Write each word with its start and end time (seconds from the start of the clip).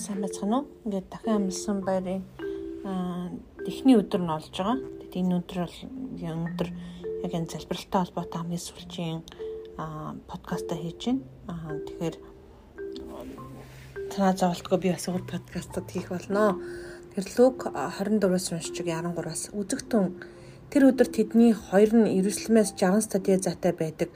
сайн 0.00 0.24
байцгаана 0.24 0.56
уу? 0.58 0.66
Ингээд 0.84 1.08
дахин 1.12 1.36
амлсан 1.36 1.78
байрын 1.84 2.24
эхний 3.68 3.96
өдөр 4.00 4.22
нь 4.24 4.34
олж 4.36 4.54
байгаа. 4.56 4.80
Тэгээд 4.80 5.20
энэ 5.20 5.36
өдөр 5.38 5.58
бол 5.64 5.78
өнөөдөр 6.24 6.68
яг 7.24 7.32
энэ 7.36 7.52
залбиралтай 7.52 8.00
холбоотой 8.00 8.38
хамгийн 8.40 8.64
сүүлчийн 8.64 9.18
подкаста 10.30 10.74
хийж 10.80 11.02
байна. 11.12 11.78
Тэгэхээр 11.84 12.16
танаа 14.10 14.34
зовлтгүй 14.40 14.78
би 14.80 14.88
бас 14.96 15.04
өөр 15.04 15.24
подкастад 15.28 15.86
хийх 15.92 16.08
болно. 16.08 16.56
Тэр 17.12 17.24
Лук 17.36 17.68
24-аас 17.68 18.46
уншиж 18.56 18.76
13-аас 18.80 19.52
үзэгтэн 19.52 20.04
тэр 20.72 20.82
өдөр 20.88 21.08
тэдний 21.12 21.52
хоёр 21.52 21.90
нь 21.92 22.12
Иерусалимээс 22.16 22.72
60 22.78 23.04
стадиа 23.04 23.36
зайтай 23.36 23.74
байдаг 23.76 24.08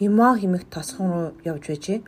Има 0.00 0.32
хэмэх 0.32 0.64
тосхон 0.72 1.08
руу 1.12 1.28
явж 1.44 1.68
байжээ 1.68 2.00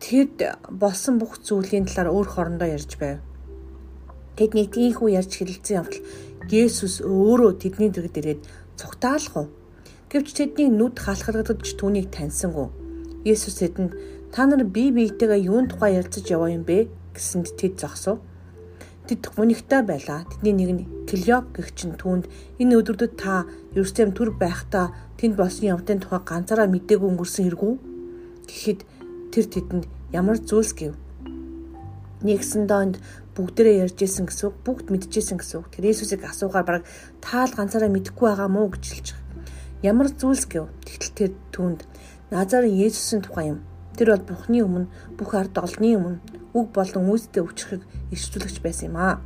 тэд 0.00 0.44
болсон 0.70 1.18
бүх 1.18 1.40
зүйлийн 1.40 1.88
талаар 1.88 2.12
өөр 2.12 2.28
хоорондоо 2.28 2.68
ярьж 2.68 2.92
байв. 3.00 3.18
Тэд 4.36 4.52
нэг 4.52 4.76
тийхүү 4.76 5.08
ярьж 5.16 5.32
хэлэлцэн 5.40 5.76
явтал 5.80 6.04
Есүс 6.46 7.02
өөрөө 7.02 7.58
тэдний 7.58 7.90
дэргэд 7.90 8.20
ирээд 8.20 8.40
цугтаалах 8.78 9.34
уу? 9.34 9.48
Гэвч 10.12 10.28
тэдний 10.38 10.70
нүд 10.70 10.94
халахлагдаж 11.02 11.66
түүнийг 11.74 12.14
таньсангүй. 12.14 12.70
Есүс 13.26 13.58
тэдэнд 13.58 13.92
та 14.30 14.46
нар 14.46 14.62
бие 14.62 14.94
биетэйгээ 14.94 15.50
юун 15.50 15.66
тухай 15.66 15.98
ярилцаж 15.98 16.22
яваа 16.30 16.54
юм 16.54 16.62
бэ 16.62 16.86
гэсэнд 17.16 17.58
тэд 17.58 17.82
зогсов. 17.82 18.22
Тэд 19.10 19.26
мөнхтэй 19.34 19.82
байлаа. 19.82 20.22
Тэдний 20.30 20.54
нэг 20.54 20.70
нь 20.70 20.86
Клеоп 21.10 21.50
гэх 21.56 21.74
чинь 21.74 21.98
түүнд 21.98 22.30
энэ 22.62 22.78
өдрүүдэд 22.78 23.14
та 23.18 23.48
Ерүсалим 23.74 24.14
төр 24.14 24.30
байхдаа 24.38 24.94
тэнд 25.18 25.34
болсон 25.34 25.74
явдлын 25.74 25.98
тухай 25.98 26.20
ганцаараа 26.22 26.70
мдээгүй 26.70 27.08
өнгөрсөн 27.10 27.44
хэрэггүй 27.46 27.74
гэхэд 28.46 28.80
тэр 29.34 29.46
тэдэнд 29.50 29.84
ямар 30.12 30.38
зүйлс 30.38 30.72
гэв. 30.74 30.94
Нэгсэн 32.22 32.66
доонд 32.66 32.98
бүгдээрээ 33.36 33.90
ярьж 33.90 33.98
исэн 34.02 34.26
гэсэн 34.26 34.48
үг, 34.50 34.56
бүгд 34.64 34.86
мэдчихсэн 34.90 35.36
гэсэн 35.38 35.60
үг. 35.60 35.68
Тэр 35.70 35.92
Иесусыг 35.92 36.24
асуугаар 36.24 36.64
баг 36.64 36.82
таал 37.20 37.52
ганцаараа 37.52 37.92
мэдэхгүй 37.92 38.26
байгаа 38.30 38.48
мó 38.48 38.66
гэж 38.70 38.84
хэлж 38.86 39.08
байгаа. 39.12 39.26
Ямар 39.84 40.08
зүйлс 40.08 40.44
гэв. 40.48 40.72
Тэгтэл 40.88 41.12
тэр 41.12 41.30
түүнд 41.52 41.80
Назарын 42.32 42.72
Есүсийн 42.72 43.22
тухай 43.22 43.52
юм. 43.52 43.60
Тэр 43.94 44.16
бол 44.16 44.24
Бухны 44.34 44.64
өмнө 44.64 44.88
бүх 45.14 45.30
ард 45.36 45.54
олны 45.60 45.94
өмнө 45.94 46.18
үг 46.56 46.72
болон 46.72 47.12
үүсдэ 47.12 47.44
өвчхийг 47.44 47.84
ишцүүлэгч 48.10 48.64
байсан 48.64 48.88
юм 48.90 48.96
аа. 48.96 49.20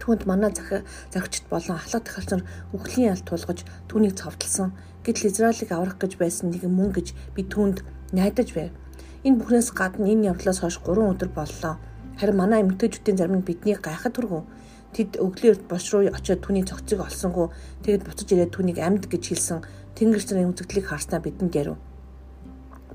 Түүнд 0.00 0.28
манай 0.28 0.52
захи 0.52 0.84
захичд 1.12 1.48
болон 1.48 1.76
ахлах 1.80 2.04
тахалцар 2.04 2.44
үхлийн 2.76 3.16
алт 3.16 3.24
тулгаж 3.24 3.64
түүнийг 3.88 4.16
цовдлсон. 4.16 4.76
Гэтэл 5.04 5.28
Израилийг 5.32 5.72
аврах 5.72 5.96
гэж 5.96 6.20
байсан 6.20 6.52
нэг 6.52 6.64
мөн 6.68 6.92
гэж 6.92 7.12
би 7.36 7.44
түүнд 7.44 7.84
найдаж 8.12 8.48
байв. 8.52 8.72
Энэ 9.20 9.36
бүхнээс 9.36 9.76
гадна 9.76 10.08
энэ 10.08 10.32
явдлаас 10.32 10.64
хойш 10.64 10.80
3 10.80 11.12
өдөр 11.12 11.28
боллоо. 11.36 11.76
Харин 12.16 12.36
манай 12.40 12.64
эмэгтэйчүүдийн 12.64 13.20
зарим 13.20 13.36
нь 13.36 13.44
биднийг 13.44 13.84
гайхад 13.84 14.16
хүргв. 14.16 14.48
Тэд 14.96 15.20
өглөөр 15.20 15.60
бош 15.68 15.84
руу 15.92 16.08
очиод 16.08 16.40
түүний 16.40 16.64
цогцыг 16.64 17.04
олсонгүй 17.04 17.52
тэгэд 17.84 18.08
буцаж 18.08 18.28
ирээд 18.32 18.56
түүнийг 18.56 18.80
амьд 18.80 19.04
гэж 19.12 19.22
хэлсэн 19.28 19.60
тэнгэр 19.92 20.24
зэрэг 20.24 20.48
үзэгдлийг 20.56 20.86
харснаа 20.88 21.20
бидэнд 21.20 21.52
ярив. 21.52 21.76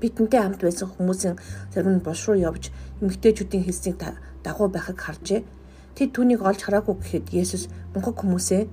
Бидэнтэй 0.02 0.40
хамт 0.42 0.66
байсан 0.66 0.90
хүмүүсийн 0.90 1.38
зарим 1.70 1.94
нь 1.94 2.02
бош 2.02 2.20
руу 2.26 2.34
явж 2.34 2.74
эмэгтэйчүүдийн 2.98 3.62
хэлсийг 3.62 3.96
дагуу 4.42 4.66
байхыг 4.66 4.98
харжээ. 4.98 5.46
Тэд 5.94 6.10
түүнийг 6.10 6.42
олж 6.42 6.60
хараагүй 6.66 6.94
гэхэд 7.06 7.26
Есүс 7.38 7.70
мунхаг 7.94 8.18
хүмүүсээ 8.18 8.66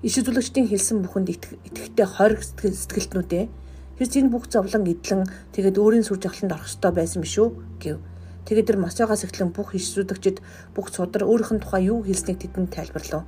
иш 0.00 0.14
үзүүлэгчдийн 0.16 0.66
хэлсэн 0.72 1.04
бүхэнд 1.04 1.28
итгэхтэй 1.68 2.08
хориг 2.08 2.40
сэтгэлтнүүдээ 2.40 3.44
Хэрс 3.96 4.12
энэ 4.12 4.28
бүх 4.28 4.52
зовлон 4.52 4.84
эдлэн 4.84 5.24
тэгээд 5.56 5.80
өөрийн 5.80 6.04
сүр 6.04 6.20
жагланд 6.20 6.52
орох 6.52 6.68
ёстой 6.68 6.92
байсан 6.92 7.24
биш 7.24 7.40
үү 7.40 7.48
гэв. 7.80 7.96
Тэгээд 8.44 8.68
тэр 8.68 8.78
Мосоогоос 8.78 9.24
эхлэн 9.24 9.56
бүх 9.56 9.72
ишрүүдэгчд 9.72 10.38
бүх 10.76 10.92
судар 10.92 11.24
өөрийнх 11.24 11.56
нь 11.56 11.62
тухай 11.64 11.88
юу 11.88 12.04
хэлснийг 12.04 12.38
тэдэнд 12.44 12.76
тайлбарлав. 12.76 13.24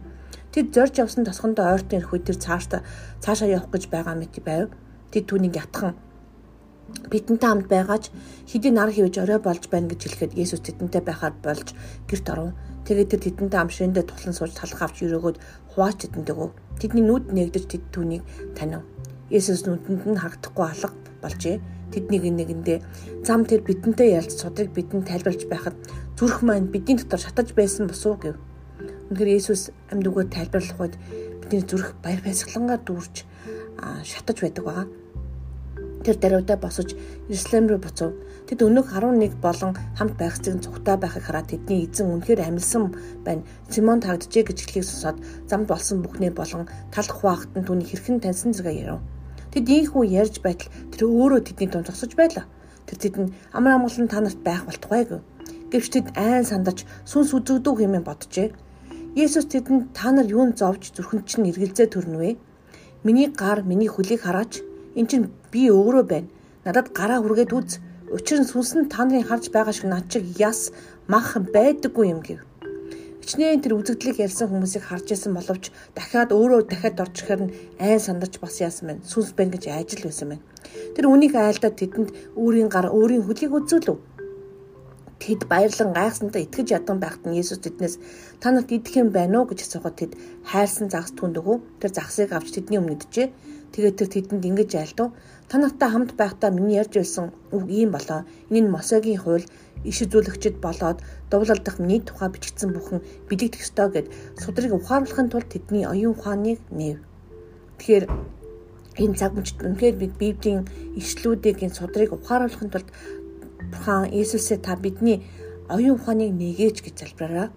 Тэд 0.52 0.76
зорж 0.76 0.94
явсан 1.00 1.24
тосгондоо 1.24 1.72
ойртон 1.72 2.04
ирэх 2.04 2.12
үед 2.12 2.28
тэр 2.28 2.36
цаашаа 2.36 2.84
цаашаа 3.24 3.48
явах 3.48 3.72
гэж 3.72 3.88
байгаа 3.88 4.12
мэт 4.12 4.36
байв. 4.44 4.68
Тэд 5.08 5.24
түүнийг 5.24 5.56
ятхан 5.56 5.96
бидэнтэй 7.12 7.48
хамт 7.48 7.68
байгаач 7.68 8.04
хэдийн 8.48 8.76
нар 8.76 8.92
хивж 8.92 9.20
орой 9.20 9.40
болж 9.40 9.68
байна 9.68 9.88
гэж 9.88 10.00
хэлэхэд 10.04 10.36
Есүс 10.40 10.64
тэдэнтэй 10.64 11.02
байхаар 11.04 11.36
болж 11.44 11.76
гэрт 12.08 12.26
оров. 12.32 12.56
Тэгээд 12.88 13.08
тэр 13.12 13.20
тэдэнтэй 13.24 13.60
амшиндээ 13.60 14.04
тулан 14.08 14.34
сууж 14.36 14.52
талах 14.56 14.80
авч 14.84 15.04
өрөөгөөд 15.04 15.36
хувааж 15.76 15.96
тэдэнд 16.00 16.28
өгөв. 16.32 16.50
Тэдний 16.80 17.04
нүд 17.04 17.28
нэгдэж 17.32 17.64
тэд 17.68 17.84
түүнийг 17.92 18.24
танив. 18.56 18.84
Есүс 19.28 19.68
нүдэнд 19.68 20.08
нь 20.08 20.16
харагдахгүй 20.16 20.66
алга 20.72 20.96
болжээ. 21.20 21.60
Тэднийг 21.92 22.24
нэгэндээ 22.32 22.78
зам 23.28 23.44
тэр 23.44 23.60
бидэнтэй 23.60 24.16
ялж 24.16 24.32
судрыг 24.32 24.72
бидэнд 24.72 25.04
тайлбарлаж 25.04 25.44
байхад 25.52 25.76
зүрх 26.16 26.40
маань 26.40 26.72
бидний 26.72 26.96
дотор 26.96 27.20
шатаж 27.20 27.52
байсан 27.52 27.92
босуу 27.92 28.16
гэв. 28.16 28.40
Үнэхээр 29.12 29.36
Есүс 29.36 29.68
амьд 29.92 30.08
үгээр 30.08 30.32
тайлбарлах 30.32 30.80
үед 30.80 30.94
бидний 31.44 31.60
зүрх 31.60 31.92
баяр 32.00 32.24
баясгалангаар 32.24 32.80
дүүрч 32.88 33.16
шатаж 34.08 34.36
байдаг 34.40 34.64
байгаа. 34.64 34.86
Тэр 36.08 36.16
даруйдаа 36.16 36.56
босож 36.56 36.96
Иерусалим 37.28 37.68
руу 37.68 37.80
буцав. 37.84 38.16
Тэд 38.48 38.64
өнөөх 38.64 38.96
11 38.96 39.44
болон 39.44 39.76
хамт 39.96 40.16
байх 40.16 40.40
зэг 40.40 40.64
цугтаа 40.64 40.96
байхыг 40.96 41.28
хараад 41.28 41.52
тэдний 41.52 41.84
эзэн 41.84 42.16
үнэхээр 42.16 42.48
амилсан 42.48 42.96
байна. 43.28 43.44
Симон 43.68 44.00
тагджээ 44.00 44.48
гэж 44.48 44.58
хэлхийг 44.64 44.88
сонсоод 44.88 45.20
замд 45.44 45.68
болсон 45.68 46.00
бүхнээ 46.00 46.32
болон 46.32 46.64
талх 46.88 47.12
хуваахт 47.12 47.52
нь 47.52 47.66
түүний 47.68 47.84
хэрхэн 47.84 48.24
таньсан 48.24 48.56
зэрэг 48.56 48.76
ярив. 48.88 49.00
Тэд 49.52 49.66
ийхүү 49.68 50.04
ярьж 50.20 50.44
байтал 50.44 50.68
тэр 50.92 51.08
өөрөө 51.08 51.40
тэдний 51.48 51.68
дунд 51.72 51.88
зогсож 51.88 52.12
байлаа. 52.12 52.44
Тэр 52.86 52.98
тэдэнд 53.00 53.30
амар 53.56 53.80
амгалан 53.80 54.08
та 54.08 54.20
нарт 54.20 54.40
байх 54.44 54.68
болтугай 54.68 55.04
гэв. 55.08 55.20
Гэвч 55.72 55.86
тэд 55.92 56.06
айн 56.16 56.44
сандарч 56.44 56.84
сүнс 57.08 57.32
үзэгдүү 57.36 57.74
хэмээн 57.76 58.04
боджээ. 58.04 58.48
Есүс 59.16 59.48
тэдэнд 59.48 59.96
та 59.96 60.12
нар 60.12 60.28
юунд 60.28 60.60
зовж 60.60 60.92
зүрхэнд 60.92 61.24
чинь 61.28 61.48
эргэлзээ 61.48 61.88
төрнө 61.92 62.18
вэ? 62.20 62.30
Миний 63.04 63.28
гар, 63.32 63.64
миний 63.64 63.88
хөлийг 63.88 64.24
хараач. 64.24 64.60
Эн 64.96 65.06
чинь 65.08 65.32
би 65.52 65.72
өөрөө 65.72 66.04
байна. 66.04 66.28
Надад 66.64 66.92
гараа 66.92 67.20
хүргээд 67.24 67.52
үз. 67.56 67.80
Учир 68.12 68.40
нь 68.40 68.48
сүнс 68.48 68.72
нь 68.76 68.88
та 68.92 69.04
нарын 69.04 69.28
харж 69.28 69.48
байгаа 69.52 69.72
шиг 69.72 69.88
над 69.88 70.08
чиг 70.12 70.24
яс 70.36 70.72
мах 71.08 71.36
байдаггүй 71.36 72.06
юм 72.12 72.20
гэв. 72.24 72.40
Хичнээн 73.28 73.60
тэр 73.60 73.76
үзэгдлийг 73.76 74.24
ярьсан 74.24 74.48
хүмүүсийг 74.48 74.88
харж 74.88 75.12
исэн 75.12 75.36
боловч 75.36 75.68
дахиад 75.92 76.32
өөрөө 76.32 76.64
дахиад 76.64 76.96
орж 76.96 77.16
ихээр 77.20 77.40
нь 77.44 77.52
айн 77.76 78.00
сандарч 78.00 78.40
бас 78.40 78.56
яасан 78.56 78.88
байна. 78.88 79.04
Сүнс 79.04 79.36
бэн 79.36 79.52
гэж 79.52 79.68
айж 79.68 80.00
л 80.00 80.08
байсан 80.08 80.32
байна. 80.32 80.44
Тэр 80.96 81.12
үнийг 81.12 81.36
айлдаад 81.36 81.76
тэдэнд 81.76 82.08
өөрийн 82.40 82.72
гар 82.72 82.88
өөрийн 82.88 83.28
хөлийг 83.28 83.52
үзүүлв. 83.52 84.00
Тэд 85.18 85.50
баярлан 85.50 85.90
гайхсантай 85.98 86.42
итгэж 86.46 86.68
ядан 86.78 86.98
байхад 87.02 87.26
нь 87.26 87.38
Есүс 87.42 87.58
тэднээс 87.62 87.94
та 88.38 88.54
нарт 88.54 88.70
идэх 88.70 88.94
юм 89.02 89.10
байна 89.10 89.42
уу 89.42 89.50
гэж 89.50 89.60
асуухад 89.66 89.98
тэд 89.98 90.12
хайрсан 90.50 90.86
загас 90.90 91.12
түнд 91.18 91.42
өгөө. 91.42 91.58
Тэр 91.82 91.90
загсыг 91.90 92.30
авч 92.30 92.54
тэдний 92.54 92.78
өмнө 92.78 92.94
идэжээ. 92.94 93.28
Тэгээд 93.74 93.98
тэр 93.98 94.08
тэдэнд 94.14 94.48
ингэж 94.48 94.70
айлдав. 94.78 95.08
Та 95.50 95.54
нартай 95.58 95.88
хамт 95.90 96.12
байхдаа 96.14 96.50
миний 96.54 96.78
ярьж 96.78 96.94
байсан 96.94 97.34
үг 97.50 97.64
ийм 97.66 97.90
болоо. 97.90 98.22
Энэ 98.48 98.60
нь 98.62 98.72
Мосегийн 98.74 99.18
хууль 99.18 99.46
иш 99.84 99.98
үзүүлэгчд 100.06 100.56
болоод 100.62 100.98
дуулалдах 101.30 101.76
миний 101.78 102.00
тухай 102.02 102.28
бичигдсэн 102.30 102.70
бүхэн 102.74 103.02
билэгдэх 103.28 103.62
ёстой 103.66 103.88
гэд 103.90 104.06
судрыг 104.42 104.72
ухааруулахын 104.74 105.30
тулд 105.30 105.48
тэдний 105.50 105.84
оюун 105.86 106.14
ухааныг 106.14 106.58
нэв. 106.70 106.98
Тэгэхээр 107.78 108.04
энэ 108.98 109.14
цаг 109.14 109.32
мөчид 109.38 109.62
үнэхээр 109.62 109.96
бид 109.98 110.12
Библийн 110.18 110.66
ишлүүдийг 110.98 111.62
энэ 111.62 111.78
судрыг 111.78 112.10
ухааруулахын 112.10 112.70
тулд 112.70 112.88
Бурхан 113.70 114.10
Иесусээ 114.12 114.58
та 114.62 114.76
бидний 114.76 115.22
оюун 115.68 115.98
ухааныг 115.98 116.32
нэгээч 116.32 116.76
гэж 116.86 116.94
залбираа. 116.98 117.48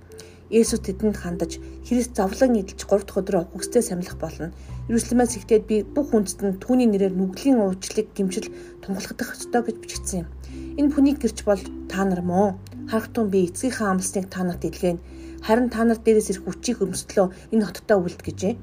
Есүс 0.51 0.83
тэдэнд 0.83 1.15
хандаж 1.15 1.63
Христ 1.87 2.11
зовлон 2.19 2.59
эдэлж 2.59 2.83
3 2.83 3.07
дахь 3.07 3.19
өдрөө 3.23 3.43
үхсдээ 3.55 3.83
самлах 3.87 4.19
болно. 4.19 4.51
Иерусалимаас 4.91 5.39
ихтэй 5.39 5.63
би 5.63 5.87
бүх 5.87 6.11
хүндэд 6.11 6.43
нь 6.43 6.59
түүний 6.59 6.87
нэрээр 6.91 7.15
нүглийн 7.15 7.63
уучлалыг 7.63 8.11
гимшил 8.11 8.51
тунгалагдах 8.83 9.31
ёстой 9.31 9.61
гэж 9.63 9.75
бичигдсэн 9.79 10.19
юм. 10.21 10.27
Энэ 10.75 10.91
бүхний 10.91 11.15
гэрч 11.15 11.39
бол 11.47 11.63
та 11.87 12.03
нар 12.03 12.19
мөн 12.19 12.59
харахтун 12.91 13.31
би 13.31 13.47
эцгийнхээ 13.47 13.87
амлсныг 13.87 14.27
та 14.27 14.43
нарт 14.43 14.67
илгээн. 14.67 14.99
Харин 15.47 15.69
та 15.71 15.87
нар 15.87 15.99
дээрээс 16.03 16.29
ирэх 16.35 16.43
хүчийг 16.43 16.83
өрмөслөө 16.83 17.27
энэ 17.55 17.65
хоттой 17.65 17.97
үлд 18.03 18.19
гэжээ. 18.19 18.53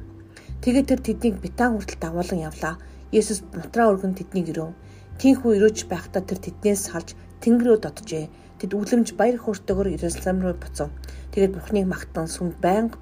Тэгээд 0.60 0.88
тэр 0.92 1.00
тэднийг 1.00 1.36
битаан 1.40 1.80
хүртэл 1.80 2.02
дагуулan 2.04 2.44
явлаа. 2.48 2.74
Есүс 3.16 3.40
мутраа 3.56 3.88
өргөн 3.96 4.12
тэднийг 4.12 4.52
ирөв. 4.52 4.76
Тинхүү 5.16 5.56
ирөөж 5.56 5.88
байхдаа 5.88 6.22
тэр 6.22 6.38
тэднээс 6.44 6.92
салж 6.92 7.16
тэнгэрөө 7.42 7.78
доджээ. 7.82 8.26
Тэд 8.58 8.74
үлэмж 8.74 9.14
баяр 9.14 9.38
хөөртэйгээр 9.38 9.94
Иерусалим 9.94 10.42
руу 10.42 10.54
буцав. 10.58 10.90
Тэгээд 11.32 11.54
Бурхныг 11.54 11.86
магтан 11.86 12.26
сүмд 12.26 12.58
байнга 12.58 12.98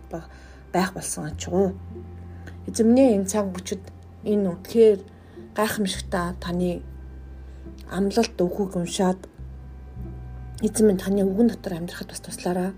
байх 0.73 0.93
болсон 0.93 1.33
ачгүй. 1.33 1.73
Эзэмнээ 2.69 3.17
энэ 3.17 3.31
цаг 3.31 3.49
бүчид 3.55 3.81
энэ 4.25 4.51
үнэхээр 4.53 5.01
гайхамшигтай 5.57 6.37
таны 6.43 6.85
амлалт 7.89 8.37
өгөхөг 8.37 8.77
уншаад 8.77 9.21
эзэн 10.61 10.85
минь 10.87 11.01
таны 11.01 11.25
үгэн 11.25 11.49
дотор 11.49 11.81
амьдрахад 11.81 12.13
бас 12.13 12.21
туслаараа. 12.21 12.71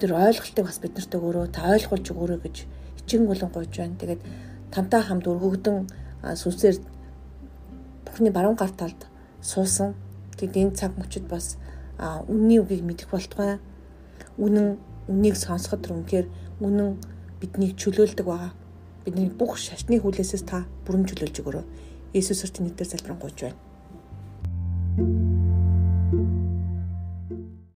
Тэр 0.00 0.12
ойлголтыг 0.12 0.64
бас 0.66 0.78
бид 0.82 0.92
нарт 0.96 1.12
өгөөрөө 1.16 1.46
та 1.54 1.72
ойлгуулж 1.72 2.06
өгөөрэй 2.12 2.40
гэж 2.44 2.56
хичээн 3.00 3.24
болон 3.28 3.50
гуйж 3.52 3.72
байна. 3.76 4.00
Тэгээд 4.00 4.22
тантай 4.72 5.02
хамт 5.04 5.26
өргөгдөн 5.28 5.78
сүнсээр 6.36 6.76
Бурхны 8.04 8.30
баруун 8.32 8.56
гар 8.56 8.72
талд 8.72 9.08
суусан. 9.40 9.94
Тэгэд 10.36 10.56
энэ 10.56 10.76
цаг 10.76 10.96
мөчид 10.98 11.28
бас 11.28 11.56
үнний 12.28 12.58
үгийг 12.60 12.82
мэдэх 12.84 13.10
болтугай. 13.10 13.58
Үнэн 14.38 14.78
үнийг 15.08 15.36
сонсоход 15.36 15.90
үнэхээр 15.90 16.26
үнэн 16.60 16.98
биднийг 17.40 17.76
чөлөөлдөг 17.76 18.26
байгаа. 18.26 18.52
Бидний 19.04 19.28
бүх 19.28 19.58
шашны 19.58 19.98
хүлээсээс 19.98 20.44
та 20.46 20.64
бүрэн 20.86 21.08
чөлөөлж 21.10 21.36
өгөрөө. 21.42 21.64
Есүс 22.14 22.44
Христосийн 22.44 22.70
нэрээр 22.70 22.90
залбирanгуйч 22.92 23.38
байна. 23.42 25.31